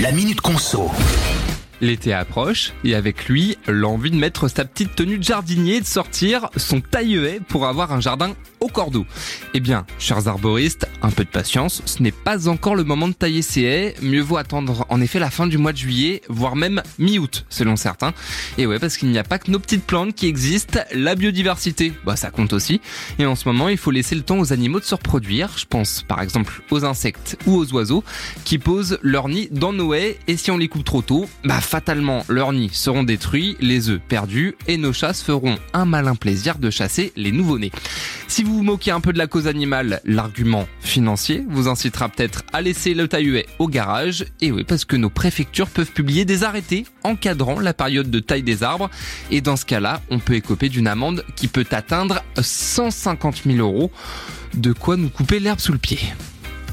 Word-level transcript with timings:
La 0.00 0.12
Minute 0.12 0.40
Conso. 0.40 0.88
L'été 1.80 2.12
approche 2.12 2.72
et 2.84 2.94
avec 2.94 3.26
lui 3.26 3.56
l'envie 3.66 4.10
de 4.10 4.16
mettre 4.16 4.48
sa 4.48 4.64
petite 4.64 4.94
tenue 4.94 5.18
de 5.18 5.22
jardinier 5.22 5.76
et 5.76 5.80
de 5.80 5.86
sortir 5.86 6.50
son 6.56 6.80
taille 6.80 7.40
pour 7.48 7.66
avoir 7.66 7.92
un 7.92 8.00
jardin 8.00 8.34
au 8.60 8.68
cordeau. 8.68 9.06
Eh 9.54 9.60
bien, 9.60 9.86
chers 9.98 10.28
arboristes, 10.28 10.86
un 11.02 11.10
peu 11.10 11.24
de 11.24 11.30
patience, 11.30 11.82
ce 11.86 12.02
n'est 12.02 12.12
pas 12.12 12.48
encore 12.48 12.76
le 12.76 12.84
moment 12.84 13.08
de 13.08 13.14
tailler 13.14 13.42
ces 13.42 13.62
haies, 13.62 13.94
mieux 14.02 14.20
vaut 14.20 14.36
attendre 14.36 14.86
en 14.90 15.00
effet 15.00 15.18
la 15.18 15.30
fin 15.30 15.46
du 15.46 15.58
mois 15.58 15.72
de 15.72 15.78
juillet, 15.78 16.22
voire 16.28 16.56
même 16.56 16.82
mi-août 16.98 17.46
selon 17.48 17.76
certains. 17.76 18.12
Et 18.58 18.66
ouais, 18.66 18.78
parce 18.78 18.96
qu'il 18.96 19.10
n'y 19.10 19.18
a 19.18 19.24
pas 19.24 19.38
que 19.38 19.50
nos 19.50 19.58
petites 19.58 19.84
plantes 19.84 20.14
qui 20.14 20.26
existent, 20.26 20.80
la 20.92 21.14
biodiversité, 21.14 21.92
bah 22.04 22.16
ça 22.16 22.30
compte 22.30 22.52
aussi. 22.52 22.80
Et 23.18 23.26
en 23.26 23.34
ce 23.34 23.48
moment, 23.48 23.68
il 23.68 23.78
faut 23.78 23.90
laisser 23.90 24.14
le 24.14 24.22
temps 24.22 24.38
aux 24.38 24.52
animaux 24.52 24.80
de 24.80 24.84
se 24.84 24.94
reproduire, 24.94 25.50
je 25.56 25.64
pense 25.64 26.04
par 26.06 26.20
exemple 26.20 26.62
aux 26.70 26.84
insectes 26.84 27.38
ou 27.46 27.56
aux 27.56 27.72
oiseaux 27.72 28.04
qui 28.44 28.58
posent 28.58 28.98
leur 29.02 29.28
nid 29.28 29.48
dans 29.50 29.72
nos 29.72 29.94
haies 29.94 30.18
et 30.28 30.36
si 30.36 30.50
on 30.50 30.58
les 30.58 30.68
coupe 30.68 30.84
trop 30.84 31.02
tôt, 31.02 31.28
bah 31.44 31.60
fatalement 31.70 32.24
leurs 32.28 32.52
nids 32.52 32.70
seront 32.72 33.04
détruits, 33.04 33.56
les 33.60 33.90
œufs 33.90 34.00
perdus 34.08 34.56
et 34.66 34.76
nos 34.76 34.92
chasses 34.92 35.22
feront 35.22 35.56
un 35.72 35.84
malin 35.84 36.16
plaisir 36.16 36.58
de 36.58 36.68
chasser 36.68 37.12
les 37.14 37.30
nouveaux-nés. 37.30 37.70
Si 38.26 38.42
vous 38.42 38.56
vous 38.56 38.62
moquez 38.64 38.90
un 38.90 39.00
peu 39.00 39.12
de 39.12 39.18
la 39.18 39.28
cause 39.28 39.46
animale, 39.46 40.00
l'argument 40.04 40.66
financier 40.80 41.44
vous 41.48 41.68
incitera 41.68 42.08
peut-être 42.08 42.42
à 42.52 42.60
laisser 42.60 42.92
le 42.92 43.06
tailluet 43.06 43.46
au 43.60 43.68
garage. 43.68 44.24
Et 44.40 44.50
oui, 44.50 44.64
parce 44.64 44.84
que 44.84 44.96
nos 44.96 45.10
préfectures 45.10 45.68
peuvent 45.68 45.92
publier 45.92 46.24
des 46.24 46.42
arrêtés 46.42 46.86
encadrant 47.04 47.60
la 47.60 47.72
période 47.72 48.10
de 48.10 48.18
taille 48.18 48.42
des 48.42 48.64
arbres. 48.64 48.90
Et 49.30 49.40
dans 49.40 49.56
ce 49.56 49.64
cas-là, 49.64 50.02
on 50.10 50.18
peut 50.18 50.34
écoper 50.34 50.70
d'une 50.70 50.88
amende 50.88 51.24
qui 51.36 51.46
peut 51.46 51.66
atteindre 51.70 52.24
150 52.36 53.42
000 53.46 53.58
euros. 53.58 53.92
De 54.54 54.72
quoi 54.72 54.96
nous 54.96 55.08
couper 55.08 55.38
l'herbe 55.38 55.60
sous 55.60 55.72
le 55.72 55.78
pied. 55.78 56.00